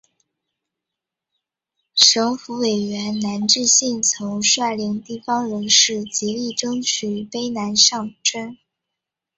[1.93, 8.57] 省府委员南志信曾率领地方人士极力争取卑南上圳。